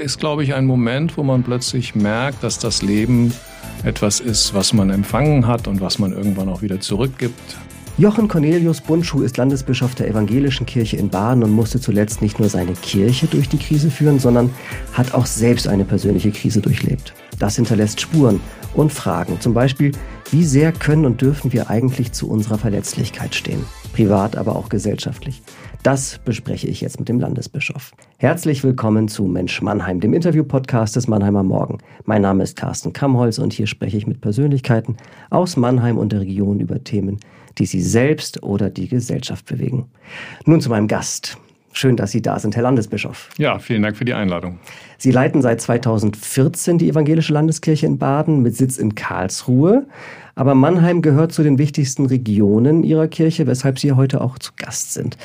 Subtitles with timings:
[0.00, 3.32] ist, glaube ich, ein Moment, wo man plötzlich merkt, dass das Leben
[3.84, 7.56] etwas ist, was man empfangen hat und was man irgendwann auch wieder zurückgibt.
[7.98, 12.48] Jochen Cornelius Bundschuh ist Landesbischof der Evangelischen Kirche in Baden und musste zuletzt nicht nur
[12.48, 14.50] seine Kirche durch die Krise führen, sondern
[14.94, 17.12] hat auch selbst eine persönliche Krise durchlebt.
[17.38, 18.40] Das hinterlässt Spuren
[18.74, 19.40] und Fragen.
[19.40, 19.92] Zum Beispiel,
[20.30, 23.64] wie sehr können und dürfen wir eigentlich zu unserer Verletzlichkeit stehen?
[23.92, 25.42] Privat, aber auch gesellschaftlich.
[25.82, 27.92] Das bespreche ich jetzt mit dem Landesbischof.
[28.18, 31.78] Herzlich willkommen zu Mensch Mannheim, dem Interview-Podcast des Mannheimer Morgen.
[32.04, 34.98] Mein Name ist Carsten Kamholz und hier spreche ich mit Persönlichkeiten
[35.30, 37.18] aus Mannheim und der Region über Themen,
[37.56, 39.86] die sie selbst oder die Gesellschaft bewegen.
[40.44, 41.38] Nun zu meinem Gast.
[41.72, 43.30] Schön, dass Sie da sind, Herr Landesbischof.
[43.38, 44.58] Ja, vielen Dank für die Einladung.
[44.98, 49.86] Sie leiten seit 2014 die Evangelische Landeskirche in Baden mit Sitz in Karlsruhe.
[50.34, 54.94] Aber Mannheim gehört zu den wichtigsten Regionen Ihrer Kirche, weshalb Sie heute auch zu Gast
[54.94, 55.16] sind.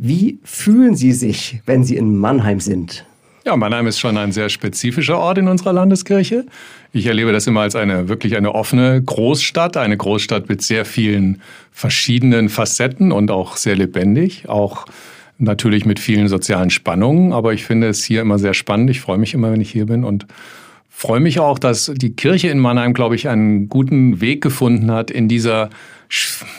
[0.00, 3.04] Wie fühlen Sie sich, wenn Sie in Mannheim sind?
[3.44, 6.46] Ja, Mannheim ist schon ein sehr spezifischer Ort in unserer Landeskirche.
[6.92, 11.42] Ich erlebe das immer als eine wirklich eine offene Großstadt, eine Großstadt mit sehr vielen
[11.72, 14.86] verschiedenen Facetten und auch sehr lebendig, auch
[15.38, 17.32] natürlich mit vielen sozialen Spannungen.
[17.32, 18.90] Aber ich finde es hier immer sehr spannend.
[18.90, 20.26] Ich freue mich immer, wenn ich hier bin und
[20.88, 25.10] freue mich auch, dass die Kirche in Mannheim, glaube ich, einen guten Weg gefunden hat
[25.10, 25.70] in dieser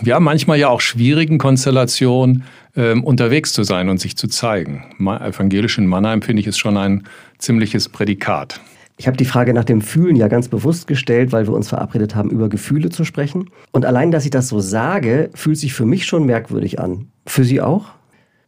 [0.03, 2.43] ja manchmal ja auch schwierigen Konstellation
[2.79, 4.85] ähm, unterwegs zu sein und sich zu zeigen.
[4.99, 7.03] Evangelisch in Mannheim finde ich ist schon ein
[7.37, 8.61] ziemliches Prädikat.
[8.95, 12.15] Ich habe die Frage nach dem Fühlen ja ganz bewusst gestellt, weil wir uns verabredet
[12.15, 13.49] haben, über Gefühle zu sprechen.
[13.71, 17.07] Und allein, dass ich das so sage, fühlt sich für mich schon merkwürdig an.
[17.25, 17.85] Für Sie auch?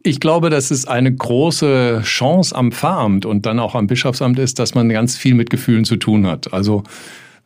[0.02, 4.58] Ich glaube, dass es eine große Chance am Pfarramt und dann auch am Bischofsamt ist,
[4.58, 6.52] dass man ganz viel mit Gefühlen zu tun hat.
[6.52, 6.84] Also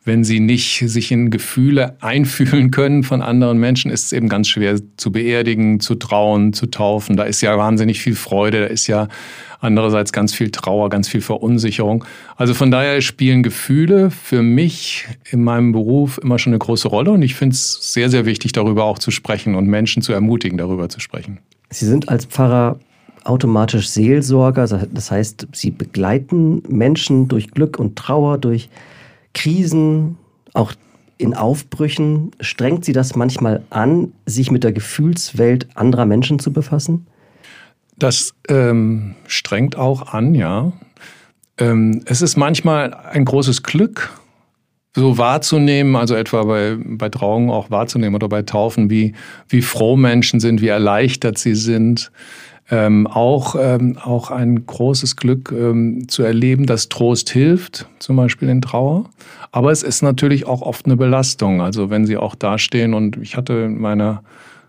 [0.07, 4.47] wenn sie nicht sich in Gefühle einfühlen können von anderen Menschen, ist es eben ganz
[4.47, 7.17] schwer zu beerdigen, zu trauen, zu taufen.
[7.17, 9.07] Da ist ja wahnsinnig viel Freude, da ist ja
[9.59, 12.05] andererseits ganz viel Trauer, ganz viel Verunsicherung.
[12.35, 17.11] Also von daher spielen Gefühle für mich in meinem Beruf immer schon eine große Rolle
[17.11, 20.57] und ich finde es sehr, sehr wichtig, darüber auch zu sprechen und Menschen zu ermutigen,
[20.57, 21.39] darüber zu sprechen.
[21.69, 22.79] Sie sind als Pfarrer
[23.25, 28.69] automatisch Seelsorger, das heißt, Sie begleiten Menschen durch Glück und Trauer, durch
[29.37, 30.17] Krisen,
[30.53, 30.73] auch
[31.17, 37.07] in Aufbrüchen, strengt Sie das manchmal an, sich mit der Gefühlswelt anderer Menschen zu befassen?
[37.97, 40.73] Das ähm, strengt auch an, ja.
[41.59, 44.11] Ähm, es ist manchmal ein großes Glück,
[44.95, 49.13] so wahrzunehmen, also etwa bei, bei Trauungen auch wahrzunehmen oder bei Taufen, wie,
[49.47, 52.11] wie froh Menschen sind, wie erleichtert sie sind,
[52.69, 58.49] ähm, auch, ähm, auch ein großes Glück ähm, zu erleben, dass Trost hilft, zum Beispiel
[58.49, 59.05] in Trauer.
[59.51, 61.61] Aber es ist natürlich auch oft eine Belastung.
[61.61, 64.23] Also wenn sie auch dastehen und ich hatte in meiner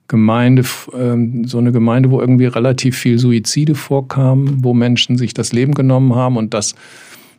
[0.06, 0.64] Gemeinde,
[0.96, 5.74] ähm, so eine Gemeinde, wo irgendwie relativ viel Suizide vorkamen, wo Menschen sich das Leben
[5.74, 6.74] genommen haben und das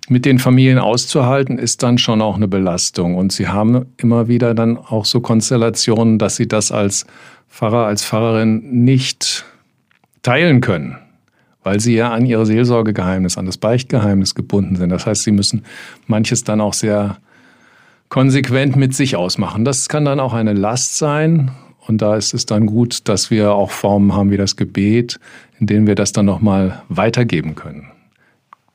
[0.10, 3.16] mit den Familien auszuhalten, ist dann schon auch eine Belastung.
[3.16, 7.06] Und sie haben immer wieder dann auch so Konstellationen, dass sie das als
[7.48, 9.46] Pfarrer, als Pfarrerin nicht
[10.22, 10.98] teilen können,
[11.64, 14.90] weil sie ja an ihr Seelsorgegeheimnis, an das Beichtgeheimnis gebunden sind.
[14.90, 15.64] Das heißt, sie müssen
[16.08, 17.18] manches dann auch sehr
[18.10, 19.66] konsequent mit sich ausmachen.
[19.66, 21.52] Das kann dann auch eine Last sein.
[21.88, 25.20] Und da ist es dann gut, dass wir auch Formen haben wie das Gebet,
[25.60, 27.88] in denen wir das dann nochmal weitergeben können.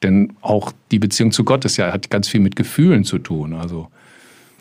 [0.03, 3.55] Denn auch die Beziehung zu Gott ist ja, hat ganz viel mit Gefühlen zu tun.
[3.55, 3.89] Also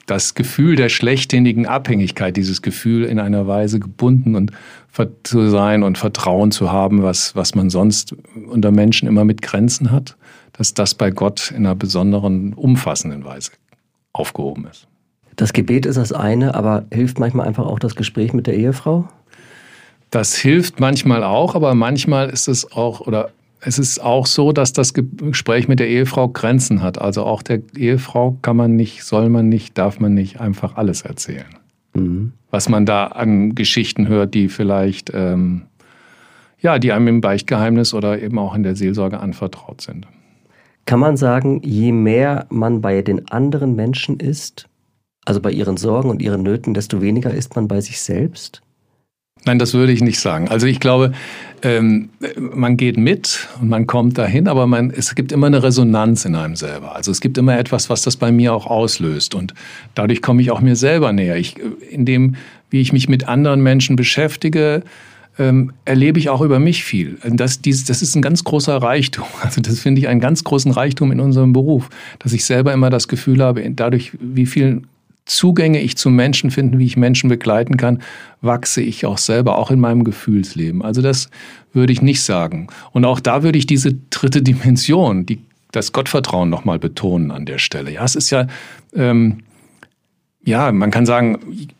[0.05, 4.51] das Gefühl der schlechthinigen Abhängigkeit, dieses Gefühl in einer Weise gebunden und
[5.23, 8.15] zu sein und Vertrauen zu haben, was, was man sonst
[8.47, 10.17] unter Menschen immer mit Grenzen hat,
[10.51, 13.51] dass das bei Gott in einer besonderen, umfassenden Weise
[14.11, 14.87] aufgehoben ist.
[15.35, 19.07] Das Gebet ist das eine, aber hilft manchmal einfach auch das Gespräch mit der Ehefrau?
[20.11, 23.31] Das hilft manchmal auch, aber manchmal ist es auch, oder
[23.65, 26.99] es ist auch so, dass das Gespräch mit der Ehefrau Grenzen hat.
[26.99, 31.03] Also auch der Ehefrau kann man nicht, soll man nicht, darf man nicht einfach alles
[31.03, 31.45] erzählen.
[31.93, 32.33] Mhm.
[32.51, 35.63] Was man da an Geschichten hört, die vielleicht, ähm,
[36.59, 40.07] ja, die einem im Beichtgeheimnis oder eben auch in der Seelsorge anvertraut sind.
[40.85, 44.67] Kann man sagen, je mehr man bei den anderen Menschen ist,
[45.25, 48.61] also bei ihren Sorgen und ihren Nöten, desto weniger ist man bei sich selbst?
[49.45, 50.47] Nein, das würde ich nicht sagen.
[50.47, 51.11] Also ich glaube,
[51.63, 56.25] ähm, man geht mit und man kommt dahin, aber man, es gibt immer eine Resonanz
[56.25, 56.95] in einem selber.
[56.95, 59.35] Also es gibt immer etwas, was das bei mir auch auslöst.
[59.35, 59.53] Und
[59.95, 61.37] dadurch komme ich auch mir selber näher.
[61.37, 61.55] Ich,
[61.89, 62.35] in dem,
[62.69, 64.83] wie ich mich mit anderen Menschen beschäftige,
[65.39, 67.17] ähm, erlebe ich auch über mich viel.
[67.23, 69.25] Das, dies, das ist ein ganz großer Reichtum.
[69.41, 71.89] Also das finde ich einen ganz großen Reichtum in unserem Beruf,
[72.19, 74.83] dass ich selber immer das Gefühl habe, dadurch, wie viel
[75.25, 78.01] Zugänge ich zu Menschen finden, wie ich Menschen begleiten kann,
[78.41, 80.81] wachse ich auch selber, auch in meinem Gefühlsleben.
[80.81, 81.29] Also das
[81.71, 82.67] würde ich nicht sagen.
[82.91, 85.39] Und auch da würde ich diese dritte Dimension, die
[85.71, 87.91] das Gottvertrauen nochmal betonen an der Stelle.
[87.91, 88.47] Ja, es ist ja,
[88.95, 89.39] ähm,
[90.43, 91.39] ja, man kann sagen,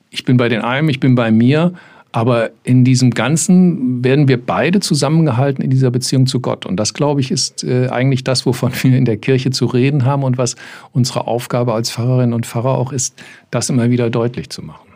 [0.10, 1.74] ich bin bei den einen, ich bin bei mir,
[2.13, 6.63] aber in diesem Ganzen werden wir beide zusammengehalten in dieser Beziehung zu Gott.
[6.63, 10.06] Und das, glaube ich, ist äh, eigentlich das, wovon wir in der Kirche zu reden
[10.06, 10.56] haben und was
[10.92, 13.15] unsere Aufgabe als Pfarrerin und Pfarrer auch ist,
[13.50, 14.88] das immer wieder deutlich zu machen.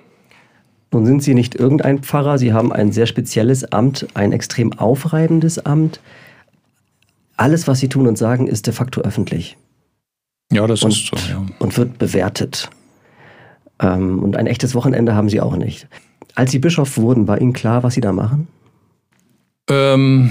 [0.93, 5.65] Nun sind Sie nicht irgendein Pfarrer, Sie haben ein sehr spezielles Amt, ein extrem aufreibendes
[5.65, 5.99] Amt.
[7.35, 9.57] Alles, was Sie tun und sagen, ist de facto öffentlich.
[10.53, 11.17] Ja, das und, ist so.
[11.29, 11.43] Ja.
[11.57, 12.69] Und wird bewertet.
[13.79, 15.87] Ähm, und ein echtes Wochenende haben Sie auch nicht.
[16.37, 18.47] Als Sie Bischof wurden, war Ihnen klar, was Sie da machen?
[19.71, 20.29] Ähm,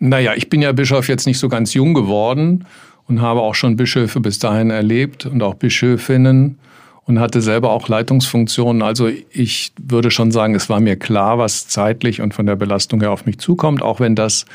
[0.00, 2.64] naja, ich bin ja Bischof jetzt nicht so ganz jung geworden
[3.06, 6.58] und habe auch schon Bischöfe bis dahin erlebt und auch Bischöfinnen
[7.04, 8.82] und hatte selber auch Leitungsfunktionen.
[8.82, 13.00] Also ich würde schon sagen, es war mir klar, was zeitlich und von der Belastung
[13.00, 14.46] her auf mich zukommt, auch wenn das,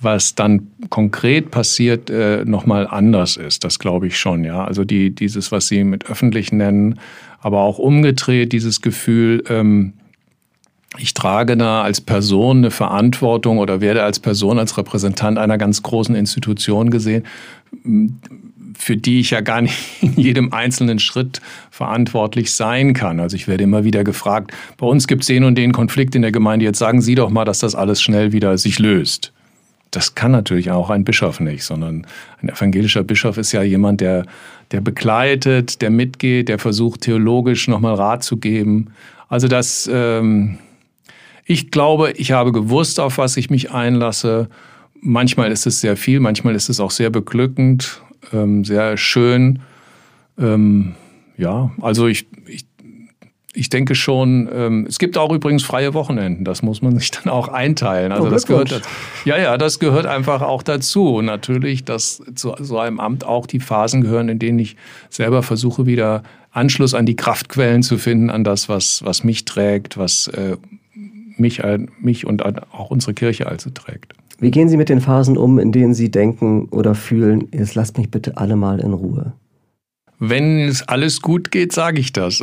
[0.00, 3.64] was dann konkret passiert, äh, nochmal anders ist.
[3.64, 4.64] Das glaube ich schon, ja.
[4.64, 6.98] Also die, dieses, was Sie mit öffentlich nennen,
[7.40, 9.94] aber auch umgedreht, dieses Gefühl, ähm,
[10.98, 15.82] ich trage da als Person eine Verantwortung oder werde als Person, als Repräsentant einer ganz
[15.82, 17.24] großen Institution gesehen
[18.80, 21.40] für die ich ja gar nicht in jedem einzelnen Schritt
[21.70, 23.20] verantwortlich sein kann.
[23.20, 26.22] Also ich werde immer wieder gefragt, bei uns gibt es den und den Konflikt in
[26.22, 29.32] der Gemeinde, jetzt sagen Sie doch mal, dass das alles schnell wieder sich löst.
[29.90, 32.06] Das kann natürlich auch ein Bischof nicht, sondern
[32.40, 34.24] ein evangelischer Bischof ist ja jemand, der,
[34.72, 38.92] der begleitet, der mitgeht, der versucht theologisch nochmal Rat zu geben.
[39.28, 40.58] Also das, ähm,
[41.44, 44.48] ich glaube, ich habe gewusst, auf was ich mich einlasse.
[45.00, 48.00] Manchmal ist es sehr viel, manchmal ist es auch sehr beglückend
[48.32, 49.60] ähm, sehr schön.
[50.38, 50.94] Ähm,
[51.36, 52.66] ja, also ich, ich,
[53.52, 57.32] ich denke schon, ähm, es gibt auch übrigens freie Wochenenden, das muss man sich dann
[57.32, 58.12] auch einteilen.
[58.12, 58.82] Also oh, das gehört,
[59.24, 61.16] ja, ja, das gehört einfach auch dazu.
[61.16, 64.76] Und natürlich, dass zu so einem Amt auch die Phasen gehören, in denen ich
[65.08, 69.98] selber versuche, wieder Anschluss an die Kraftquellen zu finden, an das, was, was mich trägt,
[69.98, 70.56] was äh,
[71.36, 71.62] mich,
[72.00, 74.14] mich und auch unsere Kirche also trägt.
[74.38, 77.98] Wie gehen Sie mit den Phasen um, in denen Sie denken oder fühlen, jetzt lasst
[77.98, 79.32] mich bitte alle mal in Ruhe?
[80.22, 82.42] Wenn es alles gut geht, sage ich das.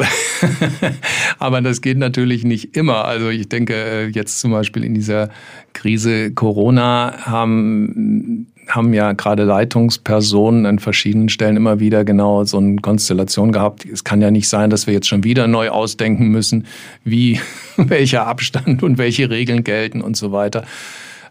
[1.40, 3.06] Aber das geht natürlich nicht immer.
[3.06, 5.30] Also ich denke äh, jetzt zum Beispiel in dieser
[5.74, 12.78] Krise Corona haben haben ja gerade Leitungspersonen an verschiedenen Stellen immer wieder genau so eine
[12.78, 13.86] Konstellation gehabt.
[13.86, 16.66] Es kann ja nicht sein, dass wir jetzt schon wieder neu ausdenken müssen,
[17.04, 17.40] wie
[17.78, 20.66] welcher Abstand und welche Regeln gelten und so weiter.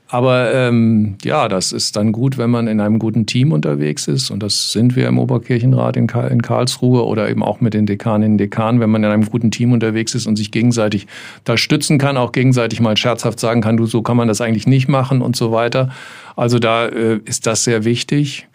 [0.08, 4.31] Aber ähm, ja, das ist dann gut, wenn man in einem guten Team unterwegs ist.
[4.31, 7.87] Und das sind wir im Oberkirchenrat in, Karl in Karlsruhe oder eben auch mit den
[7.87, 11.08] Dekaninnen und Dekanen, wenn man in einem guten Team unterwegs ist und sich gegenseitig
[11.43, 14.69] da stützen kann, auch gegenseitig mal scherzhaft sagen kann, du, so kann man das eigentlich
[14.69, 15.91] nicht machen und so weiter.
[16.37, 18.47] Also da äh, ist das sehr wichtig.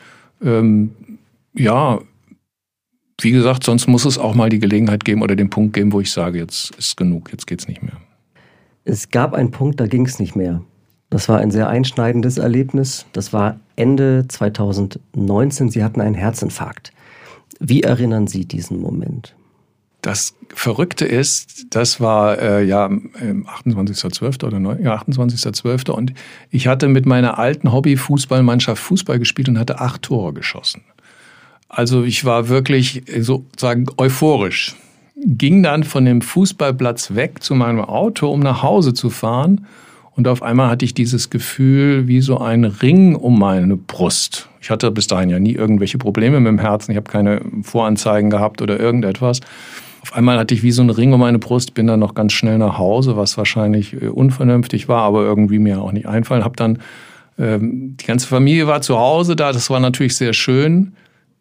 [0.42, 0.92] Ähm,
[1.54, 2.00] ja,
[3.20, 6.00] wie gesagt, sonst muss es auch mal die Gelegenheit geben oder den Punkt geben, wo
[6.00, 7.98] ich sage, jetzt ist genug, jetzt geht's nicht mehr.
[8.86, 10.62] Es gab einen Punkt, da ging es nicht mehr.
[11.12, 13.06] Das war ein sehr einschneidendes Erlebnis.
[13.12, 15.70] Das war Ende 2019.
[15.70, 16.94] Sie hatten einen Herzinfarkt.
[17.60, 19.36] Wie erinnern Sie diesen Moment?
[20.02, 24.46] Das Verrückte ist, das war äh, ja 28.12.
[24.46, 25.92] oder 9, ja, 28.12.
[25.92, 26.14] und
[26.50, 30.82] ich hatte mit meiner alten Hobby-Fußballmannschaft Fußball gespielt und hatte acht Tore geschossen.
[31.68, 34.76] Also ich war wirklich sozusagen euphorisch.
[35.18, 39.68] Ging dann von dem Fußballplatz weg zu meinem Auto, um nach Hause zu fahren
[40.16, 44.50] und auf einmal hatte ich dieses Gefühl wie so ein Ring um meine Brust.
[44.60, 46.92] Ich hatte bis dahin ja nie irgendwelche Probleme mit dem Herzen.
[46.92, 49.40] Ich habe keine Voranzeigen gehabt oder irgendetwas.
[50.02, 52.34] Auf einmal hatte ich wie so ein Ring um meine Brust, bin dann noch ganz
[52.34, 56.44] schnell nach Hause, was wahrscheinlich äh, unvernünftig war, aber irgendwie mir auch nicht einfallen.
[56.44, 56.80] Hab dann
[57.38, 60.94] ähm, die ganze Familie war zu Hause da, das war natürlich sehr schön.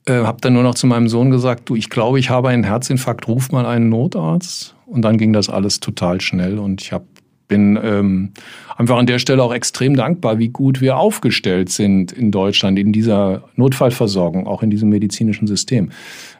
[0.06, 2.64] Äh, habe dann nur noch zu meinem Sohn gesagt, du, ich glaube, ich habe einen
[2.64, 4.74] Herzinfarkt, ruf mal einen Notarzt.
[4.86, 7.04] Und dann ging das alles total schnell und ich habe
[7.50, 8.30] bin ähm,
[8.76, 12.92] einfach an der Stelle auch extrem dankbar, wie gut wir aufgestellt sind in Deutschland in
[12.94, 15.90] dieser Notfallversorgung, auch in diesem medizinischen System.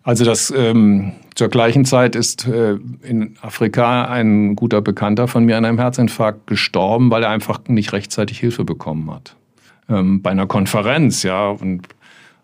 [0.04, 5.58] Also das ähm, zur gleichen Zeit ist äh, in Afrika ein guter Bekannter von mir
[5.58, 9.36] an einem Herzinfarkt gestorben, weil er einfach nicht rechtzeitig Hilfe bekommen hat.
[9.88, 11.50] Ähm, bei einer Konferenz, ja.
[11.50, 11.88] Und,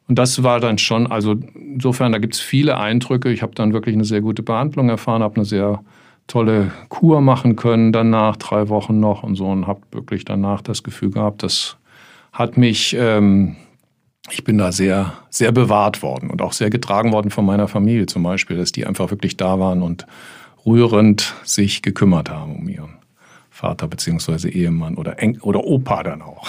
[0.08, 3.30] und das war dann schon, also insofern, da gibt es viele Eindrücke.
[3.30, 5.80] Ich habe dann wirklich eine sehr gute Behandlung erfahren, habe eine sehr
[6.26, 10.82] tolle Kur machen können danach, drei Wochen noch und so und habe wirklich danach das
[10.82, 11.76] Gefühl gehabt, das
[12.32, 13.56] hat mich, ähm,
[14.30, 18.06] ich bin da sehr, sehr bewahrt worden und auch sehr getragen worden von meiner Familie
[18.06, 20.06] zum Beispiel, dass die einfach wirklich da waren und
[20.66, 22.96] rührend sich gekümmert haben um ihren
[23.50, 26.46] Vater beziehungsweise Ehemann oder Eng oder Opa dann auch.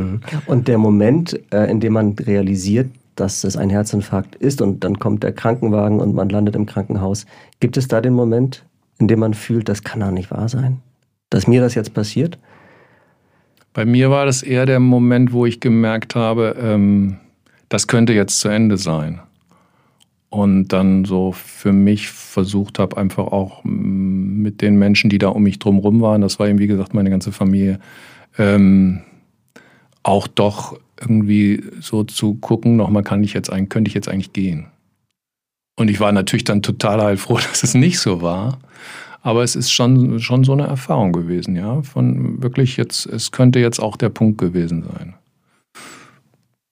[0.46, 4.98] Und der Moment, äh, in dem man realisiert, dass es ein Herzinfarkt ist und dann
[4.98, 7.26] kommt der Krankenwagen und man landet im Krankenhaus.
[7.60, 8.64] Gibt es da den Moment,
[9.00, 10.78] in dem man fühlt, das kann doch nicht wahr sein,
[11.30, 12.38] dass mir das jetzt passiert?
[13.72, 17.16] Bei mir war das eher der Moment, wo ich gemerkt habe, ähm,
[17.68, 19.20] das könnte jetzt zu Ende sein.
[20.28, 25.42] Und dann so für mich versucht habe, einfach auch mit den Menschen, die da um
[25.42, 27.80] mich drumherum waren, das war eben wie gesagt meine ganze Familie,
[28.38, 29.00] ähm,
[30.02, 34.32] auch doch irgendwie so zu gucken, nochmal kann ich jetzt eigentlich, könnte ich jetzt eigentlich
[34.32, 34.66] gehen.
[35.80, 38.58] Und ich war natürlich dann total heilfroh, dass es nicht so war.
[39.22, 41.80] Aber es ist schon, schon so eine Erfahrung gewesen, ja.
[41.80, 45.14] Von wirklich jetzt, es könnte jetzt auch der Punkt gewesen sein.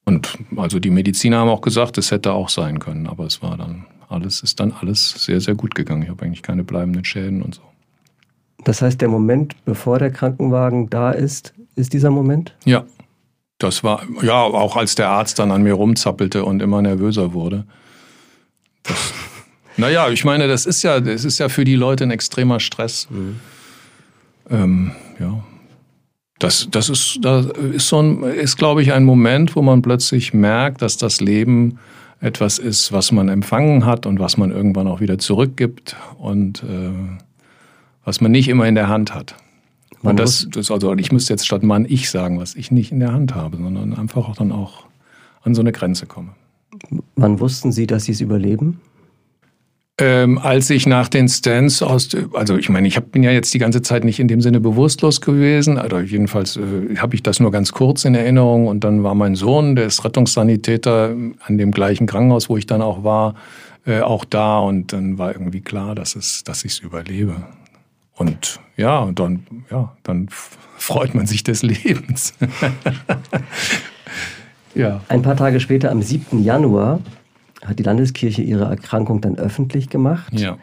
[0.04, 3.56] Und also die Mediziner haben auch gesagt, es hätte auch sein können, aber es war
[3.56, 6.02] dann alles, ist dann alles sehr, sehr gut gegangen.
[6.02, 7.62] Ich habe eigentlich keine bleibenden Schäden und so.
[8.64, 12.54] Das heißt, der Moment, bevor der Krankenwagen da ist, ist dieser Moment?
[12.66, 12.84] Ja.
[13.56, 17.64] Das war, ja, auch als der Arzt dann an mir rumzappelte und immer nervöser wurde.
[19.76, 23.06] Naja, ich meine, das ist ja, das ist ja für die Leute ein extremer Stress.
[23.10, 23.36] Mhm.
[24.50, 25.44] Ähm, ja.
[26.38, 30.34] Das, das ist, das ist so ein, ist, glaube ich, ein Moment, wo man plötzlich
[30.34, 31.78] merkt, dass das Leben
[32.20, 36.90] etwas ist, was man empfangen hat und was man irgendwann auch wieder zurückgibt und äh,
[38.04, 39.36] was man nicht immer in der Hand hat.
[40.02, 42.92] Man und das, das, also ich müsste jetzt statt Mann ich sagen, was ich nicht
[42.92, 44.84] in der Hand habe, sondern einfach auch dann auch
[45.42, 46.30] an so eine Grenze komme.
[47.16, 48.80] Wann wussten Sie, dass Sie es überleben?
[50.00, 53.52] Ähm, als ich nach den Stands aus, also ich meine, ich hab, bin ja jetzt
[53.52, 57.40] die ganze Zeit nicht in dem Sinne bewusstlos gewesen, also jedenfalls äh, habe ich das
[57.40, 61.72] nur ganz kurz in Erinnerung und dann war mein Sohn, der ist Rettungssanitäter an dem
[61.72, 63.34] gleichen Krankenhaus, wo ich dann auch war,
[63.86, 67.34] äh, auch da und dann war irgendwie klar, dass es, dass ich es überlebe.
[68.14, 70.28] Und ja, und dann, ja, dann
[70.76, 72.34] freut man sich des Lebens.
[74.78, 75.00] ja.
[75.08, 76.42] Ein paar Tage später, am 7.
[76.42, 77.00] Januar,
[77.64, 80.32] hat die Landeskirche ihre Erkrankung dann öffentlich gemacht.
[80.32, 80.56] Ja.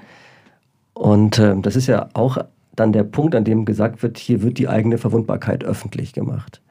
[0.94, 2.38] Und äh, das ist ja auch
[2.76, 6.62] dann der Punkt, an dem gesagt wird, hier wird die eigene Verwundbarkeit öffentlich gemacht.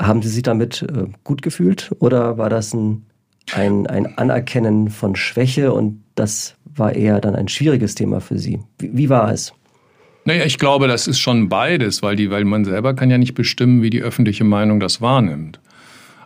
[0.00, 3.06] Haben Sie sich damit äh, gut gefühlt oder war das ein,
[3.52, 8.60] ein, ein Anerkennen von Schwäche und das war eher dann ein schwieriges Thema für Sie?
[8.78, 9.52] Wie, wie war es?
[10.26, 13.34] Naja, ich glaube, das ist schon beides, weil, die, weil man selber kann ja nicht
[13.34, 15.60] bestimmen, wie die öffentliche Meinung das wahrnimmt.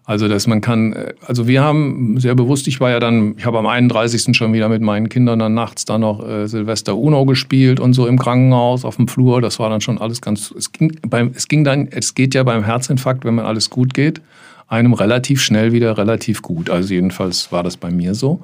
[0.08, 3.44] Also, dass man kann, äh, also wir haben sehr bewusst, ich war ja dann, ich
[3.44, 4.34] habe am 31.
[4.34, 8.06] schon wieder mit meinen Kindern dann nachts dann noch äh, Silvester Uno gespielt und so
[8.06, 9.42] im Krankenhaus auf dem Flur.
[9.42, 12.42] Das war dann schon alles ganz, es ging, beim, es ging dann, es geht ja
[12.42, 14.22] beim Herzinfarkt, wenn man alles gut geht,
[14.66, 16.70] einem relativ schnell wieder relativ gut.
[16.70, 18.40] Also jedenfalls war das bei mir so.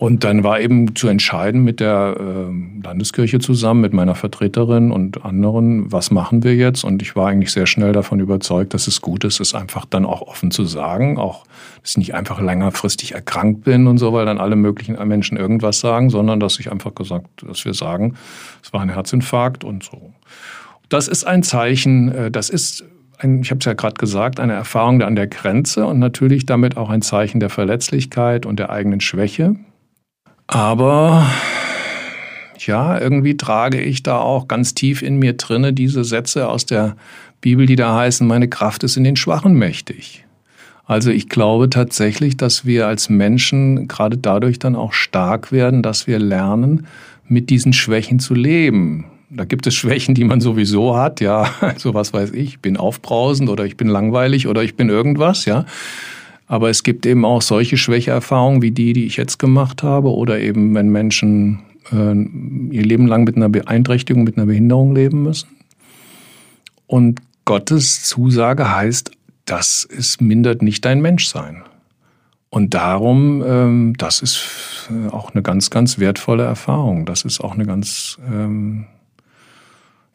[0.00, 5.26] Und dann war eben zu entscheiden mit der äh, Landeskirche zusammen, mit meiner Vertreterin und
[5.26, 6.84] anderen, was machen wir jetzt?
[6.84, 10.06] Und ich war eigentlich sehr schnell davon überzeugt, dass es gut ist, es einfach dann
[10.06, 11.44] auch offen zu sagen, auch,
[11.82, 15.80] dass ich nicht einfach längerfristig erkrankt bin und so, weil dann alle möglichen Menschen irgendwas
[15.80, 18.14] sagen, sondern dass ich einfach gesagt, dass wir sagen,
[18.62, 20.14] es war ein Herzinfarkt und so.
[20.88, 22.84] Das ist ein Zeichen, äh, das ist
[23.18, 26.78] ein, ich habe es ja gerade gesagt, eine Erfahrung an der Grenze und natürlich damit
[26.78, 29.56] auch ein Zeichen der Verletzlichkeit und der eigenen Schwäche.
[30.50, 31.30] Aber
[32.58, 36.96] ja, irgendwie trage ich da auch ganz tief in mir drinne diese Sätze aus der
[37.40, 40.24] Bibel, die da heißen, meine Kraft ist in den Schwachen mächtig.
[40.84, 46.08] Also ich glaube tatsächlich, dass wir als Menschen gerade dadurch dann auch stark werden, dass
[46.08, 46.88] wir lernen,
[47.28, 49.06] mit diesen Schwächen zu leben.
[49.30, 52.76] Da gibt es Schwächen, die man sowieso hat, ja, so was weiß ich, ich bin
[52.76, 55.64] aufbrausend oder ich bin langweilig oder ich bin irgendwas, ja.
[56.50, 60.40] Aber es gibt eben auch solche Schwächeerfahrungen wie die, die ich jetzt gemacht habe, oder
[60.40, 61.60] eben wenn Menschen
[61.92, 65.48] äh, ihr Leben lang mit einer Beeinträchtigung, mit einer Behinderung leben müssen.
[66.88, 69.12] Und Gottes Zusage heißt,
[69.44, 71.62] das ist, mindert nicht dein Menschsein.
[72.48, 77.06] Und darum, ähm, das ist äh, auch eine ganz, ganz wertvolle Erfahrung.
[77.06, 78.86] Das ist auch eine ganz ähm,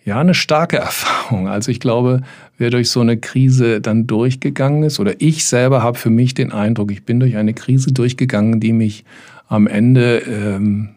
[0.06, 1.50] ja, eine starke Erfahrung.
[1.50, 2.22] Also ich glaube,
[2.58, 6.52] wer durch so eine Krise dann durchgegangen ist, oder ich selber habe für mich den
[6.52, 9.04] Eindruck, ich bin durch eine Krise durchgegangen, die mich
[9.48, 10.90] am Ende ähm,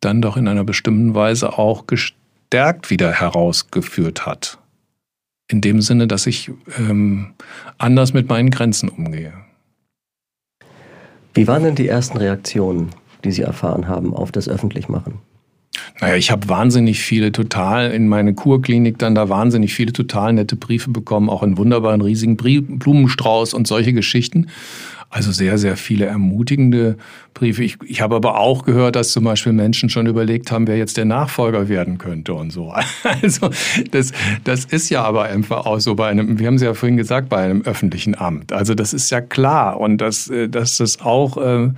[0.00, 4.58] dann doch in einer bestimmten Weise auch gestärkt wieder herausgeführt hat.
[5.48, 7.34] In dem Sinne, dass ich ähm,
[7.78, 9.34] anders mit meinen Grenzen umgehe.
[11.34, 12.90] Wie waren denn die ersten Reaktionen,
[13.24, 15.20] die Sie erfahren haben auf das Öffentlichmachen?
[16.00, 20.56] Naja, ich habe wahnsinnig viele total in meine Kurklinik dann da wahnsinnig viele total nette
[20.56, 24.48] Briefe bekommen, auch einen wunderbaren riesigen Blumenstrauß und solche Geschichten.
[25.08, 26.96] Also sehr, sehr viele ermutigende
[27.34, 27.62] Briefe.
[27.62, 30.96] Ich, ich habe aber auch gehört, dass zum Beispiel Menschen schon überlegt haben, wer jetzt
[30.96, 32.74] der Nachfolger werden könnte und so.
[33.22, 33.50] Also
[33.92, 34.10] das,
[34.42, 37.28] das ist ja aber einfach auch so bei einem, wir haben es ja vorhin gesagt,
[37.28, 38.52] bei einem öffentlichen Amt.
[38.52, 41.36] Also das ist ja klar und dass, äh, dass das auch...
[41.36, 41.70] Äh,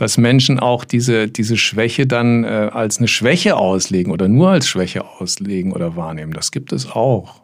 [0.00, 4.66] dass Menschen auch diese, diese Schwäche dann äh, als eine Schwäche auslegen oder nur als
[4.66, 6.32] Schwäche auslegen oder wahrnehmen.
[6.32, 7.42] Das gibt es auch.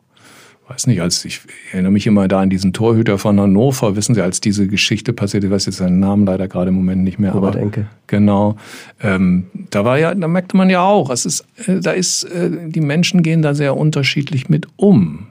[0.66, 4.22] Weiß nicht, als ich erinnere mich immer da an diesen Torhüter von Hannover, wissen Sie,
[4.22, 7.32] als diese Geschichte passierte, ich weiß jetzt seinen Namen leider gerade im Moment nicht mehr.
[7.32, 7.88] Robert aber, Enke.
[8.06, 8.56] Genau.
[9.02, 12.70] Ähm, da war ja, da merkte man ja auch, es ist, äh, da ist, äh,
[12.70, 15.26] die Menschen gehen da sehr unterschiedlich mit um.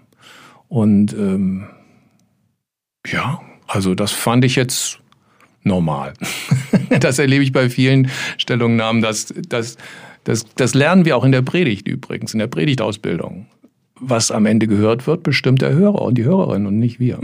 [0.69, 1.63] Und ähm,
[3.07, 4.99] ja, also das fand ich jetzt
[5.65, 6.13] normal.
[6.99, 9.01] das erlebe ich bei vielen Stellungnahmen.
[9.01, 9.77] Das, das,
[10.23, 13.47] das, das lernen wir auch in der Predigt übrigens, in der Predigtausbildung.
[13.99, 17.19] Was am Ende gehört wird, bestimmt der Hörer und die Hörerin und nicht wir.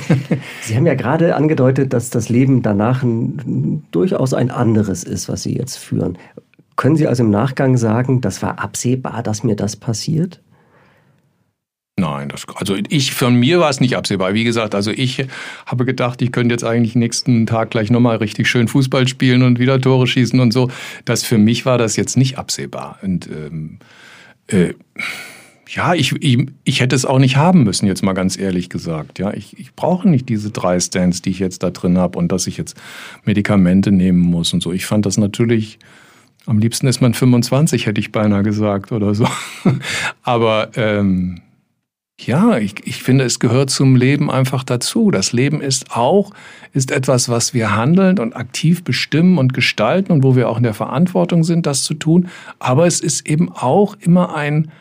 [0.62, 5.44] Sie haben ja gerade angedeutet, dass das Leben danach ein, durchaus ein anderes ist, was
[5.44, 6.18] Sie jetzt führen.
[6.74, 10.40] Können Sie also im Nachgang sagen, das war absehbar, dass mir das passiert?
[11.98, 14.32] Nein, das, also ich, von mir war es nicht absehbar.
[14.32, 15.26] Wie gesagt, also ich
[15.66, 19.58] habe gedacht, ich könnte jetzt eigentlich nächsten Tag gleich nochmal richtig schön Fußball spielen und
[19.58, 20.70] wieder Tore schießen und so.
[21.04, 23.00] Das für mich war das jetzt nicht absehbar.
[23.02, 23.78] Und ähm,
[24.46, 24.74] äh,
[25.66, 29.18] ja, ich, ich, ich hätte es auch nicht haben müssen, jetzt mal ganz ehrlich gesagt.
[29.18, 32.30] Ja, ich, ich brauche nicht diese drei Stands, die ich jetzt da drin habe und
[32.30, 32.76] dass ich jetzt
[33.24, 34.72] Medikamente nehmen muss und so.
[34.72, 35.80] Ich fand das natürlich,
[36.46, 39.26] am liebsten ist man 25, hätte ich beinahe gesagt oder so.
[40.22, 41.40] Aber ähm,
[42.20, 45.10] ja, ich, ich finde, es gehört zum Leben einfach dazu.
[45.10, 46.32] Das Leben ist auch,
[46.72, 50.64] ist etwas, was wir handeln und aktiv bestimmen und gestalten und wo wir auch in
[50.64, 52.28] der Verantwortung sind, das zu tun.
[52.58, 54.72] Aber es ist eben auch immer ein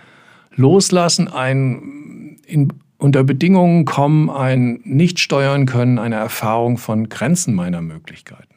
[0.55, 7.81] Loslassen, ein in, unter Bedingungen kommen, ein nicht steuern können, eine Erfahrung von Grenzen meiner
[7.81, 8.55] Möglichkeiten.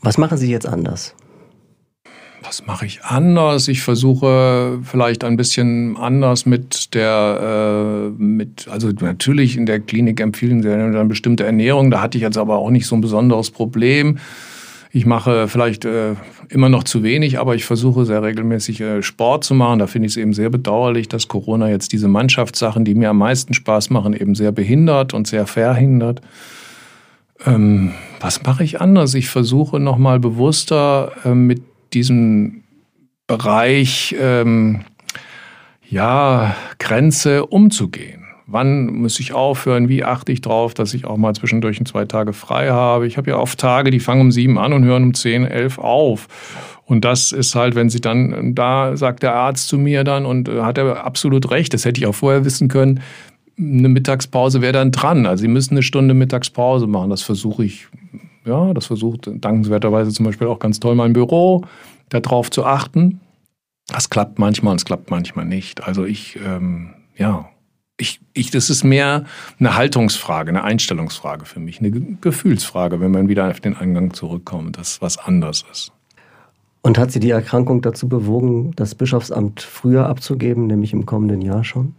[0.00, 1.14] Was machen Sie jetzt anders?
[2.48, 3.68] Was mache ich anders?
[3.68, 10.18] Ich versuche vielleicht ein bisschen anders mit der, äh, mit, also natürlich in der Klinik
[10.20, 11.90] empfehlen sie eine bestimmte Ernährung.
[11.90, 14.16] Da hatte ich jetzt aber auch nicht so ein besonderes Problem.
[14.90, 16.14] Ich mache vielleicht äh,
[16.48, 19.78] immer noch zu wenig, aber ich versuche sehr regelmäßig äh, Sport zu machen.
[19.78, 23.18] Da finde ich es eben sehr bedauerlich, dass Corona jetzt diese Mannschaftssachen, die mir am
[23.18, 26.22] meisten Spaß machen, eben sehr behindert und sehr verhindert.
[27.44, 29.12] Ähm, was mache ich anders?
[29.12, 31.60] Ich versuche nochmal bewusster äh, mit
[31.94, 32.64] diesem
[33.26, 34.80] Bereich ähm,
[35.88, 38.24] ja, Grenze umzugehen.
[38.46, 39.90] Wann muss ich aufhören?
[39.90, 43.06] Wie achte ich darauf, dass ich auch mal zwischendurch zwei Tage frei habe?
[43.06, 45.78] Ich habe ja oft Tage, die fangen um sieben an und hören um zehn, elf
[45.78, 46.28] auf.
[46.86, 50.48] Und das ist halt, wenn sie dann, da sagt der Arzt zu mir dann und
[50.48, 53.00] äh, hat er absolut recht, das hätte ich auch vorher wissen können,
[53.58, 55.26] eine Mittagspause wäre dann dran.
[55.26, 57.10] Also sie müssen eine Stunde Mittagspause machen.
[57.10, 57.88] Das versuche ich
[58.44, 61.64] ja, das versucht dankenswerterweise zum Beispiel auch ganz toll mein Büro,
[62.08, 63.20] darauf zu achten.
[63.86, 65.84] Das klappt manchmal und es klappt manchmal nicht.
[65.84, 67.48] Also ich, ähm, ja,
[67.96, 69.24] ich, ich, das ist mehr
[69.58, 74.78] eine Haltungsfrage, eine Einstellungsfrage für mich, eine Gefühlsfrage, wenn man wieder auf den Eingang zurückkommt,
[74.78, 75.92] dass was anders ist.
[76.82, 81.64] Und hat Sie die Erkrankung dazu bewogen, das Bischofsamt früher abzugeben, nämlich im kommenden Jahr
[81.64, 81.94] schon?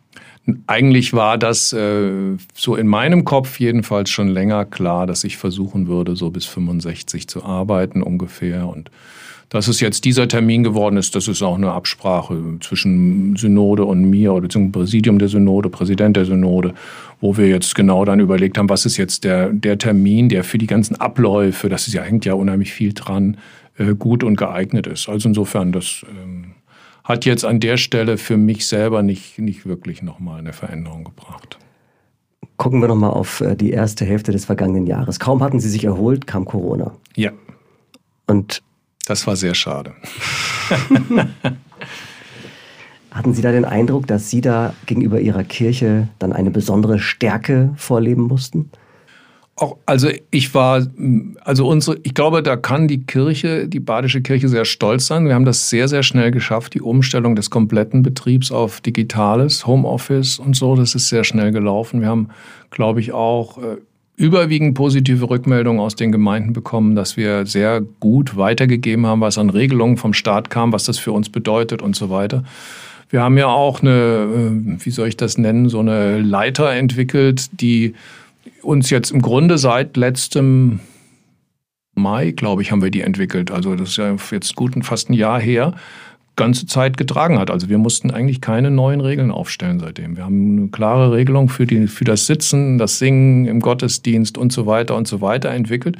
[0.67, 5.87] Eigentlich war das äh, so in meinem Kopf jedenfalls schon länger klar, dass ich versuchen
[5.87, 8.67] würde, so bis 65 zu arbeiten ungefähr.
[8.67, 8.89] Und
[9.49, 14.09] dass es jetzt dieser Termin geworden ist, das ist auch eine Absprache zwischen Synode und
[14.09, 16.73] mir oder zum Präsidium der Synode, Präsident der Synode,
[17.19, 20.57] wo wir jetzt genau dann überlegt haben, was ist jetzt der, der Termin, der für
[20.57, 23.37] die ganzen Abläufe, das ist ja, hängt ja unheimlich viel dran,
[23.77, 25.09] äh, gut und geeignet ist.
[25.09, 26.53] Also insofern, das ähm,
[27.09, 31.57] hat jetzt an der Stelle für mich selber nicht, nicht wirklich nochmal eine Veränderung gebracht.
[32.55, 35.19] Gucken wir nochmal auf äh, die erste Hälfte des vergangenen Jahres.
[35.19, 36.91] Kaum hatten Sie sich erholt, kam Corona.
[37.15, 37.31] Ja.
[38.27, 38.61] Und
[39.05, 39.93] das war sehr schade.
[43.11, 47.73] Hatten Sie da den Eindruck, dass Sie da gegenüber Ihrer Kirche dann eine besondere Stärke
[47.75, 48.69] vorleben mussten?
[49.59, 50.87] Auch, also ich war,
[51.41, 55.25] also unsere, ich glaube, da kann die Kirche, die badische Kirche sehr stolz sein.
[55.25, 60.39] Wir haben das sehr, sehr schnell geschafft, die Umstellung des kompletten Betriebs auf Digitales, Homeoffice
[60.39, 60.77] und so.
[60.77, 61.99] Das ist sehr schnell gelaufen.
[61.99, 62.29] Wir haben,
[62.69, 63.75] glaube ich, auch äh,
[64.15, 69.49] überwiegend positive Rückmeldungen aus den Gemeinden bekommen, dass wir sehr gut weitergegeben haben, was an
[69.49, 72.45] Regelungen vom Staat kam, was das für uns bedeutet und so weiter.
[73.09, 77.49] Wir haben ja auch eine, äh, wie soll ich das nennen, so eine Leiter entwickelt,
[77.59, 77.95] die
[78.61, 80.79] uns jetzt im Grunde seit letztem
[81.95, 83.51] Mai, glaube ich, haben wir die entwickelt.
[83.51, 85.73] Also das ist ja jetzt gut fast ein Jahr her
[86.39, 87.51] ganze Zeit getragen hat.
[87.51, 90.15] Also wir mussten eigentlich keine neuen Regeln aufstellen seitdem.
[90.15, 94.53] Wir haben eine klare Regelung für, die, für das Sitzen, das Singen im Gottesdienst und
[94.53, 95.97] so weiter und so weiter entwickelt.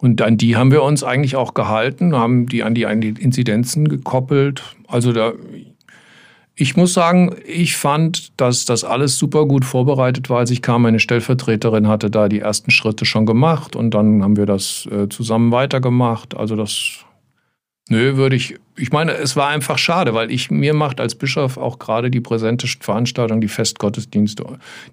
[0.00, 3.10] Und an die haben wir uns eigentlich auch gehalten, haben die an die, an die
[3.10, 4.74] Inzidenzen gekoppelt.
[4.88, 5.34] Also da,
[6.58, 10.38] ich muss sagen, ich fand, dass das alles super gut vorbereitet war.
[10.38, 14.36] Als ich kam, meine Stellvertreterin hatte da die ersten Schritte schon gemacht und dann haben
[14.36, 16.34] wir das äh, zusammen weitergemacht.
[16.34, 17.04] Also das
[17.88, 18.56] Nö, würde ich.
[18.76, 22.20] Ich meine, es war einfach schade, weil ich mir macht als Bischof auch gerade die
[22.20, 24.44] präsente Veranstaltung, die Festgottesdienste,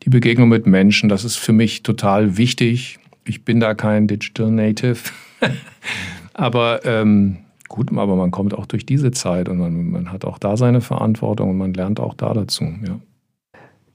[0.03, 2.99] die Begegnung mit Menschen, das ist für mich total wichtig.
[3.25, 4.99] Ich bin da kein Digital Native.
[6.33, 10.37] aber ähm, gut, aber man kommt auch durch diese Zeit und man, man, hat auch
[10.37, 12.65] da seine Verantwortung und man lernt auch da dazu.
[12.85, 12.99] Ja.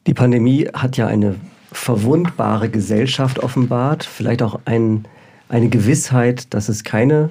[0.07, 1.37] Die Pandemie hat ja eine
[1.73, 5.07] verwundbare Gesellschaft offenbart, vielleicht auch ein,
[5.49, 7.31] eine Gewissheit, dass es keine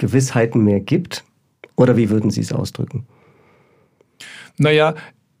[0.00, 1.22] Gewissheiten mehr gibt?
[1.76, 3.06] Oder wie würden Sie es ausdrücken?
[4.58, 4.94] Naja,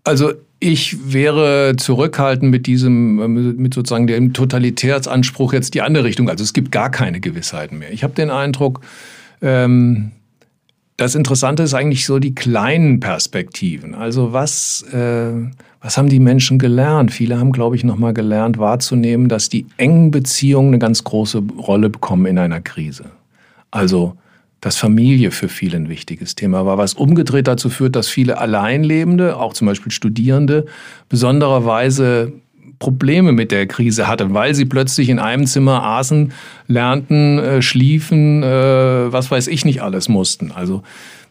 [0.04, 6.28] also ich wäre zurückhaltend mit diesem, mit sozusagen dem Totalitätsanspruch jetzt die andere Richtung.
[6.28, 7.92] Also es gibt gar keine Gewissheiten mehr.
[7.92, 8.80] Ich habe den Eindruck,
[9.42, 10.12] ähm,
[10.96, 13.94] das Interessante ist eigentlich so die kleinen Perspektiven.
[13.94, 15.32] Also was, äh,
[15.80, 17.10] was haben die Menschen gelernt?
[17.10, 21.88] Viele haben, glaube ich, nochmal gelernt wahrzunehmen, dass die engen Beziehungen eine ganz große Rolle
[21.88, 23.04] bekommen in einer Krise.
[23.70, 24.16] Also
[24.60, 29.36] dass Familie für viele ein wichtiges Thema war, was umgedreht dazu führt, dass viele Alleinlebende,
[29.36, 30.66] auch zum Beispiel Studierende,
[31.08, 32.32] besondererweise
[32.80, 36.32] Probleme mit der Krise hatten, weil sie plötzlich in einem Zimmer aßen,
[36.66, 40.50] lernten, äh, schliefen, äh, was weiß ich nicht alles mussten.
[40.50, 40.82] Also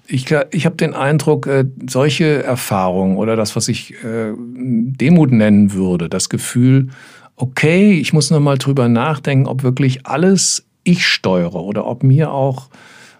[0.08, 5.74] ich, ich habe den Eindruck, äh, solche Erfahrungen oder das, was ich äh, Demut nennen
[5.74, 6.90] würde, das Gefühl,
[7.36, 12.32] okay, ich muss noch mal drüber nachdenken, ob wirklich alles ich steuere oder ob mir
[12.32, 12.70] auch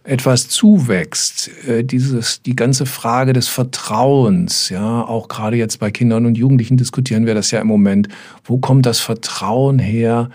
[0.04, 6.26] etwas zuwächst, äh, dieses, die ganze Frage des Vertrauens, ja, auch gerade jetzt bei Kindern
[6.26, 8.08] und Jugendlichen diskutieren wir das ja im Moment.
[8.44, 10.30] Wo kommt das Vertrauen her?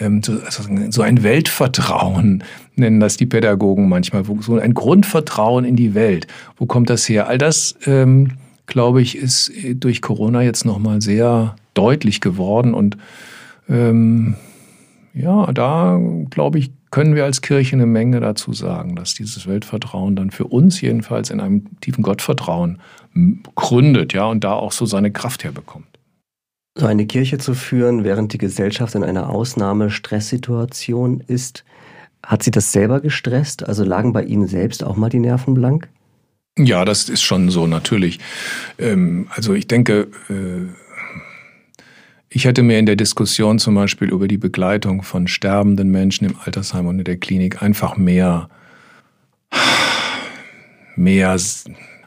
[0.00, 2.44] Ähm, so, also so ein Weltvertrauen
[2.76, 6.26] nennen das die Pädagogen manchmal, so ein Grundvertrauen in die Welt.
[6.56, 7.28] Wo kommt das her?
[7.28, 8.32] All das, ähm,
[8.66, 12.98] glaube ich, ist durch Corona jetzt nochmal sehr deutlich geworden und
[13.68, 14.36] ähm,
[15.14, 15.98] ja, da
[16.30, 20.44] glaube ich, können wir als Kirche eine Menge dazu sagen, dass dieses Weltvertrauen dann für
[20.44, 22.80] uns jedenfalls in einem tiefen Gottvertrauen
[23.54, 25.86] gründet, ja, und da auch so seine Kraft herbekommt.
[26.76, 31.64] So eine Kirche zu führen, während die Gesellschaft in einer Ausnahmestresssituation ist,
[32.24, 33.66] hat sie das selber gestresst?
[33.66, 35.88] Also lagen bei Ihnen selbst auch mal die Nerven blank?
[36.56, 38.18] Ja, das ist schon so, natürlich.
[38.78, 40.66] Ähm, also ich denke, äh,
[42.30, 46.36] ich hätte mir in der Diskussion zum Beispiel über die Begleitung von sterbenden Menschen im
[46.44, 48.48] Altersheim und in der Klinik einfach mehr,
[50.96, 51.36] mehr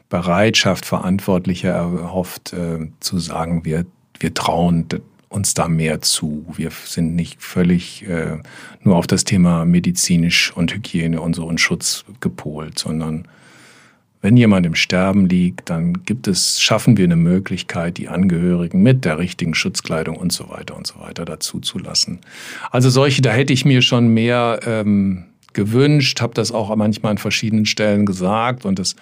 [0.09, 3.85] Bereitschaft, Verantwortlicher erhofft, äh, zu sagen, wir,
[4.19, 4.87] wir trauen
[5.29, 6.45] uns da mehr zu.
[6.55, 8.37] Wir sind nicht völlig äh,
[8.83, 13.27] nur auf das Thema medizinisch und Hygiene und so und Schutz gepolt, sondern
[14.21, 19.03] wenn jemand im Sterben liegt, dann gibt es, schaffen wir eine Möglichkeit, die Angehörigen mit
[19.03, 22.19] der richtigen Schutzkleidung und so weiter und so weiter dazu zu lassen.
[22.69, 27.17] Also solche, da hätte ich mir schon mehr ähm, gewünscht, habe das auch manchmal an
[27.17, 28.95] verschiedenen Stellen gesagt und das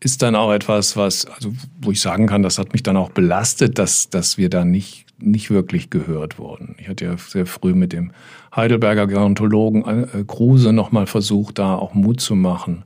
[0.00, 3.10] ist dann auch etwas, was, also wo ich sagen kann, das hat mich dann auch
[3.10, 6.76] belastet, dass, dass wir da nicht, nicht wirklich gehört wurden.
[6.78, 8.12] Ich hatte ja sehr früh mit dem
[8.54, 12.84] Heidelberger Gerontologen äh, Kruse nochmal versucht, da auch Mut zu machen.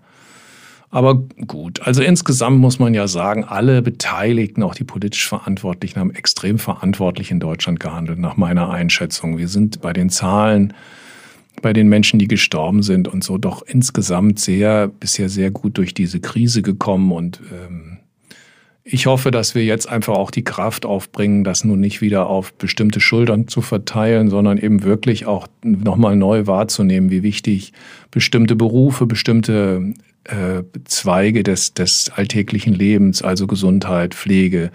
[0.92, 1.14] Aber
[1.46, 6.58] gut, also insgesamt muss man ja sagen, alle Beteiligten, auch die politisch Verantwortlichen, haben extrem
[6.58, 9.38] verantwortlich in Deutschland gehandelt, nach meiner Einschätzung.
[9.38, 10.74] Wir sind bei den Zahlen,
[11.62, 15.94] bei den Menschen, die gestorben sind und so, doch insgesamt sehr, bisher sehr gut durch
[15.94, 17.98] diese Krise gekommen und ähm,
[18.84, 22.52] ich hoffe, dass wir jetzt einfach auch die Kraft aufbringen, das nun nicht wieder auf
[22.54, 27.72] bestimmte Schultern zu verteilen, sondern eben wirklich auch nochmal neu wahrzunehmen, wie wichtig
[28.10, 34.70] bestimmte Berufe, bestimmte äh, Zweige des, des alltäglichen Lebens, also Gesundheit, Pflege,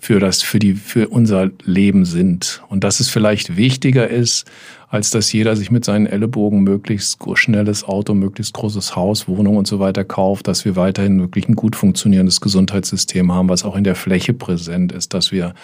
[0.00, 2.62] für das, für die, für unser Leben sind.
[2.68, 4.50] Und dass es vielleicht wichtiger ist,
[4.88, 9.66] als dass jeder sich mit seinen Ellenbogen möglichst schnelles Auto, möglichst großes Haus, Wohnung und
[9.66, 13.84] so weiter kauft, dass wir weiterhin wirklich ein gut funktionierendes Gesundheitssystem haben, was auch in
[13.84, 15.54] der Fläche präsent ist, dass wir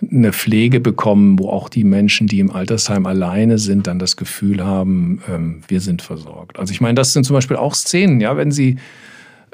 [0.00, 4.64] eine Pflege bekommen, wo auch die Menschen, die im Altersheim alleine sind, dann das Gefühl
[4.64, 6.58] haben, ähm, wir sind versorgt.
[6.58, 8.76] Also ich meine, das sind zum Beispiel auch Szenen, ja, wenn Sie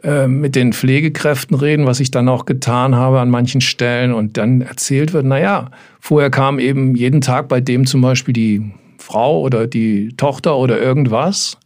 [0.02, 4.36] äh, mit den Pflegekräften reden, was ich dann auch getan habe an manchen Stellen und
[4.36, 8.72] dann erzählt wird, na ja, vorher kam eben jeden Tag bei dem zum Beispiel die
[8.98, 11.58] Frau oder die Tochter oder irgendwas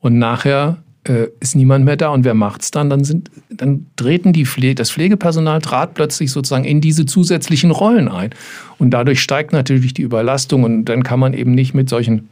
[0.00, 2.90] Und nachher äh, ist niemand mehr da und wer macht's dann?
[2.90, 8.08] Dann sind, dann treten die Pflege, das Pflegepersonal trat plötzlich sozusagen in diese zusätzlichen Rollen
[8.08, 8.30] ein.
[8.78, 12.28] Und dadurch steigt natürlich die Überlastung und dann kann man eben nicht mit solchen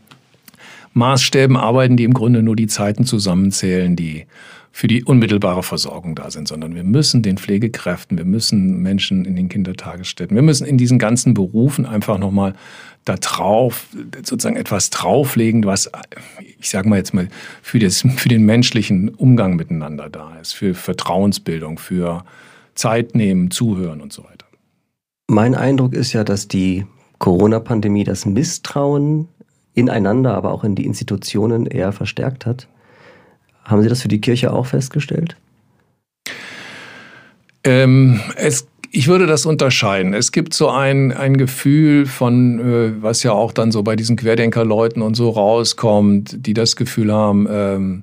[0.95, 4.27] Maßstäben arbeiten, die im Grunde nur die Zeiten zusammenzählen, die
[4.77, 9.35] für die unmittelbare Versorgung da sind, sondern wir müssen den Pflegekräften, wir müssen Menschen in
[9.35, 12.53] den Kindertagesstätten, wir müssen in diesen ganzen Berufen einfach nochmal
[13.07, 13.87] da drauf,
[14.17, 15.91] sozusagen etwas drauflegen, was,
[16.59, 17.31] ich sage mal jetzt mal,
[17.63, 22.23] für, das, für den menschlichen Umgang miteinander da ist, für Vertrauensbildung, für
[22.75, 24.45] Zeit nehmen, zuhören und so weiter.
[25.27, 26.85] Mein Eindruck ist ja, dass die
[27.19, 29.29] Corona-Pandemie das Misstrauen
[29.73, 32.69] ineinander, aber auch in die Institutionen eher verstärkt hat.
[33.67, 35.37] Haben Sie das für die Kirche auch festgestellt?
[37.65, 40.15] Ähm, es, ich würde das unterscheiden.
[40.15, 44.17] Es gibt so ein, ein Gefühl von, äh, was ja auch dann so bei diesen
[44.17, 48.03] Querdenkerleuten und so rauskommt, die das Gefühl haben, ähm,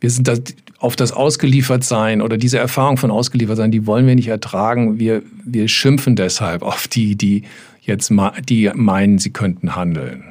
[0.00, 0.40] wir sind das,
[0.78, 4.98] auf das Ausgeliefertsein oder diese Erfahrung von Ausgeliefertsein, die wollen wir nicht ertragen.
[4.98, 7.42] Wir, wir schimpfen deshalb auf die, die
[7.80, 8.12] jetzt
[8.48, 10.24] die meinen, sie könnten handeln.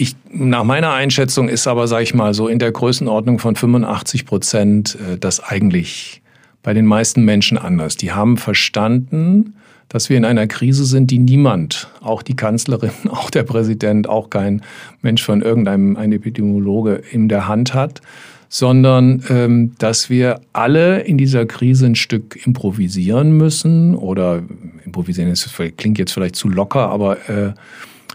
[0.00, 4.26] Ich, nach meiner Einschätzung ist aber, sage ich mal, so in der Größenordnung von 85
[4.26, 6.22] Prozent äh, das eigentlich
[6.62, 7.96] bei den meisten Menschen anders.
[7.96, 9.54] Die haben verstanden,
[9.88, 14.30] dass wir in einer Krise sind, die niemand, auch die Kanzlerin, auch der Präsident, auch
[14.30, 14.62] kein
[15.02, 18.00] Mensch von irgendeinem ein Epidemiologe in der Hand hat,
[18.48, 24.42] sondern ähm, dass wir alle in dieser Krise ein Stück improvisieren müssen oder
[24.84, 27.52] improvisieren ist, klingt jetzt vielleicht zu locker, aber äh,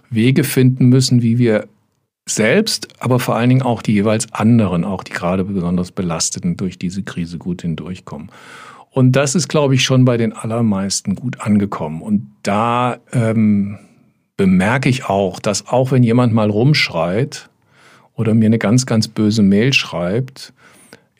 [0.10, 1.65] Wege finden müssen, wie wir
[2.25, 6.77] selbst, aber vor allen Dingen auch die jeweils anderen, auch die gerade besonders Belasteten durch
[6.77, 8.29] diese Krise gut hindurchkommen.
[8.91, 12.01] Und das ist, glaube ich, schon bei den allermeisten gut angekommen.
[12.01, 13.79] Und da ähm,
[14.38, 17.49] bemerke ich auch, dass auch wenn jemand mal rumschreit
[18.13, 20.53] oder mir eine ganz, ganz böse Mail schreibt,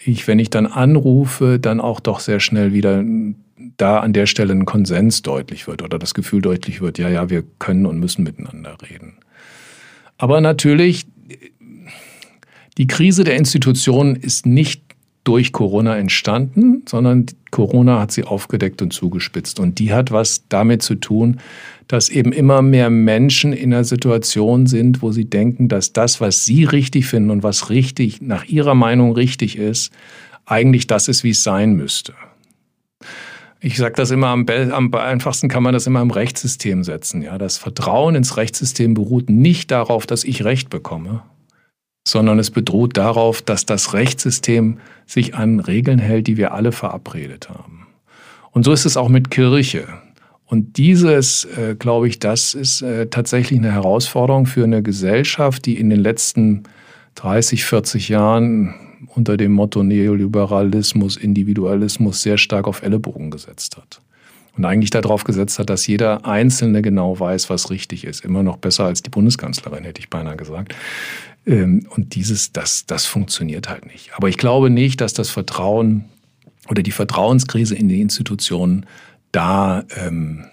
[0.06, 3.04] ich, wenn ich dann anrufe, dann auch doch sehr schnell wieder
[3.78, 7.30] da an der Stelle ein Konsens deutlich wird oder das Gefühl deutlich wird, ja, ja,
[7.30, 9.18] wir können und müssen miteinander reden.
[10.18, 11.06] Aber natürlich,
[12.78, 14.84] die Krise der Institutionen ist nicht
[15.24, 19.60] durch Corona entstanden, sondern Corona hat sie aufgedeckt und zugespitzt.
[19.60, 21.40] Und die hat was damit zu tun,
[21.88, 26.44] dass eben immer mehr Menschen in einer Situation sind, wo sie denken, dass das, was
[26.46, 29.94] sie richtig finden und was richtig, nach ihrer Meinung richtig ist,
[30.46, 32.14] eigentlich das ist, wie es sein müsste.
[33.66, 37.22] Ich sage das immer, am, am einfachsten kann man das immer im Rechtssystem setzen.
[37.22, 41.24] Ja, das Vertrauen ins Rechtssystem beruht nicht darauf, dass ich Recht bekomme,
[42.06, 47.48] sondern es beruht darauf, dass das Rechtssystem sich an Regeln hält, die wir alle verabredet
[47.48, 47.88] haben.
[48.52, 49.88] Und so ist es auch mit Kirche.
[50.46, 55.80] Und dieses, äh, glaube ich, das ist äh, tatsächlich eine Herausforderung für eine Gesellschaft, die
[55.80, 56.64] in den letzten
[57.16, 58.76] 30, 40 Jahren
[59.16, 64.02] unter dem Motto Neoliberalismus, Individualismus sehr stark auf Ellenbogen gesetzt hat.
[64.56, 68.24] Und eigentlich darauf gesetzt hat, dass jeder Einzelne genau weiß, was richtig ist.
[68.24, 70.76] Immer noch besser als die Bundeskanzlerin, hätte ich beinahe gesagt.
[71.48, 74.12] Ähm, und dieses, das, das funktioniert halt nicht.
[74.16, 76.06] Aber ich glaube nicht, dass das Vertrauen
[76.70, 78.86] oder die Vertrauenskrise in die Institutionen
[79.32, 80.46] da ähm,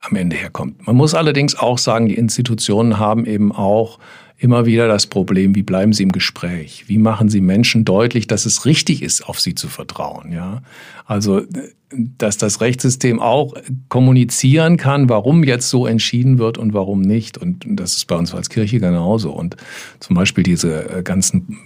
[0.00, 0.86] am Ende herkommt.
[0.86, 3.98] Man muss allerdings auch sagen, die Institutionen haben eben auch
[4.38, 6.84] immer wieder das Problem, wie bleiben Sie im Gespräch?
[6.86, 10.30] Wie machen Sie Menschen deutlich, dass es richtig ist, auf sie zu vertrauen?
[10.30, 10.62] Ja,
[11.06, 11.42] also,
[11.90, 13.54] dass das Rechtssystem auch
[13.88, 17.36] kommunizieren kann, warum jetzt so entschieden wird und warum nicht.
[17.36, 19.32] Und das ist bei uns als Kirche genauso.
[19.32, 19.56] Und
[19.98, 21.58] zum Beispiel diese äh, ganzen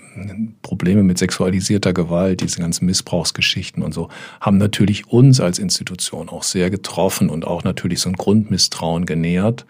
[0.62, 4.08] Probleme mit sexualisierter Gewalt, diese ganzen Missbrauchsgeschichten und so,
[4.40, 9.66] haben natürlich uns als Institution auch sehr getroffen und auch natürlich so ein Grundmisstrauen genährt.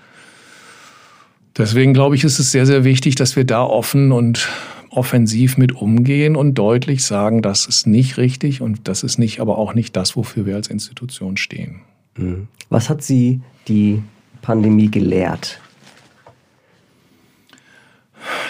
[1.57, 4.49] Deswegen glaube ich, ist es sehr, sehr wichtig, dass wir da offen und
[4.91, 9.59] offensiv mit umgehen und deutlich sagen, das ist nicht richtig und das ist nicht, aber
[9.59, 11.81] auch nicht das, wofür wir als Institution stehen.
[12.17, 12.49] Mhm.
[12.69, 14.03] Was hat Sie die
[14.43, 15.61] Pandemie gelehrt?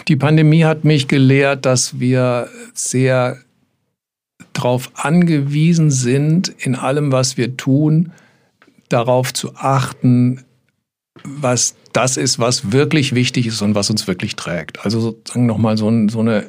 [0.09, 3.39] Die Pandemie hat mich gelehrt, dass wir sehr
[4.53, 8.13] darauf angewiesen sind, in allem, was wir tun,
[8.89, 10.45] darauf zu achten,
[11.25, 14.85] was das ist, was wirklich wichtig ist und was uns wirklich trägt.
[14.85, 16.45] Also sozusagen nochmal so, so eine,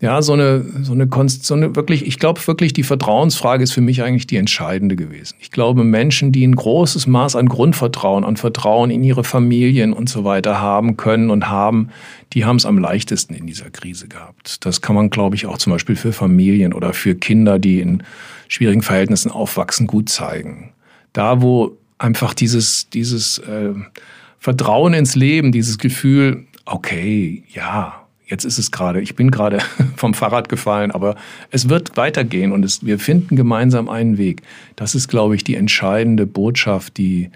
[0.00, 3.72] ja, so eine, so eine, Konst, so eine wirklich, ich glaube wirklich, die Vertrauensfrage ist
[3.72, 5.34] für mich eigentlich die entscheidende gewesen.
[5.40, 10.08] Ich glaube, Menschen, die ein großes Maß an Grundvertrauen, an Vertrauen in ihre Familien und
[10.08, 11.88] so weiter haben können und haben,
[12.32, 14.64] die haben es am leichtesten in dieser Krise gehabt.
[14.64, 18.04] Das kann man, glaube ich, auch zum Beispiel für Familien oder für Kinder, die in
[18.46, 20.72] schwierigen Verhältnissen aufwachsen, gut zeigen.
[21.12, 23.74] Da, wo einfach dieses, dieses äh,
[24.38, 29.58] Vertrauen ins Leben, dieses Gefühl, okay, ja, Jetzt ist es gerade, ich bin gerade
[29.96, 31.16] vom Fahrrad gefallen, aber
[31.50, 34.42] es wird weitergehen und es, wir finden gemeinsam einen Weg.
[34.76, 37.30] Das ist, glaube ich, die entscheidende Botschaft, die,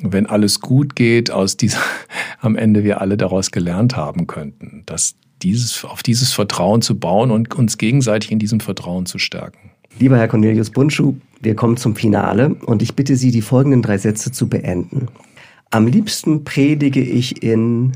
[0.00, 1.80] wenn alles gut geht, aus dieser,
[2.40, 7.32] am Ende wir alle daraus gelernt haben könnten, dass dieses, auf dieses Vertrauen zu bauen
[7.32, 9.72] und uns gegenseitig in diesem Vertrauen zu stärken.
[9.98, 13.98] Lieber Herr Cornelius Bunschuh, wir kommen zum Finale und ich bitte Sie, die folgenden drei
[13.98, 15.08] Sätze zu beenden.
[15.70, 17.92] Am liebsten predige ich in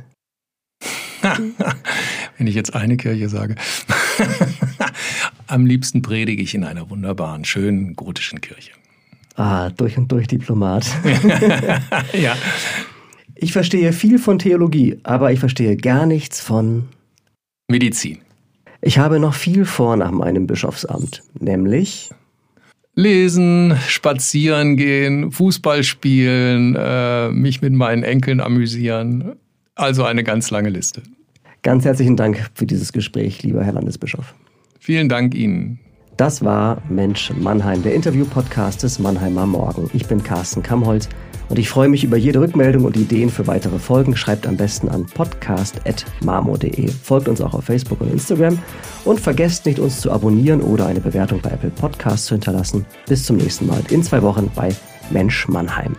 [2.39, 3.57] Wenn ich jetzt eine Kirche sage.
[5.47, 8.73] Am liebsten predige ich in einer wunderbaren, schönen gotischen Kirche.
[9.35, 10.87] Ah, durch und durch Diplomat.
[12.13, 12.37] ja.
[13.35, 16.89] Ich verstehe viel von Theologie, aber ich verstehe gar nichts von
[17.69, 18.19] Medizin.
[18.81, 22.11] Ich habe noch viel vor nach meinem Bischofsamt, nämlich
[22.99, 29.37] Lesen, spazieren gehen, Fußball spielen, äh, mich mit meinen Enkeln amüsieren.
[29.77, 31.03] Also eine ganz lange Liste.
[31.63, 34.35] Ganz herzlichen Dank für dieses Gespräch, lieber Herr Landesbischof.
[34.81, 35.79] Vielen Dank Ihnen.
[36.17, 39.89] Das war Mensch Mannheim, der Interview-Podcast des Mannheimer Morgen.
[39.93, 41.09] Ich bin Carsten Kamholz
[41.49, 44.17] und ich freue mich über jede Rückmeldung und Ideen für weitere Folgen.
[44.17, 46.89] Schreibt am besten an podcast.marmo.de.
[46.89, 48.59] Folgt uns auch auf Facebook und Instagram
[49.05, 52.85] und vergesst nicht, uns zu abonnieren oder eine Bewertung bei Apple Podcasts zu hinterlassen.
[53.07, 54.75] Bis zum nächsten Mal in zwei Wochen bei
[55.11, 55.97] Mensch Mannheim.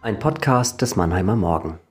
[0.00, 1.80] Ein Podcast des Mannheimer Morgen.